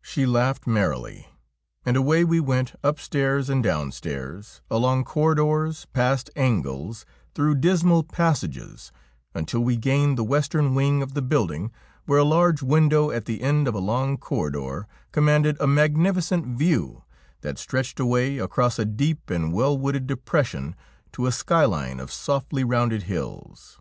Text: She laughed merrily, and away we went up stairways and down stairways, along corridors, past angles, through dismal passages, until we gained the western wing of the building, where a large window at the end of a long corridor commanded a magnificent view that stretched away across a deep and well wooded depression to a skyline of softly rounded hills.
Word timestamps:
She 0.00 0.24
laughed 0.24 0.66
merrily, 0.66 1.28
and 1.84 1.98
away 1.98 2.24
we 2.24 2.40
went 2.40 2.72
up 2.82 2.98
stairways 2.98 3.50
and 3.50 3.62
down 3.62 3.92
stairways, 3.92 4.62
along 4.70 5.04
corridors, 5.04 5.86
past 5.92 6.30
angles, 6.34 7.04
through 7.34 7.56
dismal 7.56 8.04
passages, 8.04 8.90
until 9.34 9.60
we 9.60 9.76
gained 9.76 10.16
the 10.16 10.24
western 10.24 10.74
wing 10.74 11.02
of 11.02 11.12
the 11.12 11.20
building, 11.20 11.70
where 12.06 12.20
a 12.20 12.24
large 12.24 12.62
window 12.62 13.10
at 13.10 13.26
the 13.26 13.42
end 13.42 13.68
of 13.68 13.74
a 13.74 13.80
long 13.84 14.16
corridor 14.16 14.88
commanded 15.12 15.58
a 15.60 15.66
magnificent 15.66 16.46
view 16.56 17.04
that 17.42 17.58
stretched 17.58 18.00
away 18.00 18.38
across 18.38 18.78
a 18.78 18.86
deep 18.86 19.28
and 19.28 19.52
well 19.52 19.76
wooded 19.76 20.06
depression 20.06 20.74
to 21.12 21.26
a 21.26 21.32
skyline 21.32 22.00
of 22.00 22.10
softly 22.10 22.64
rounded 22.64 23.02
hills. 23.02 23.78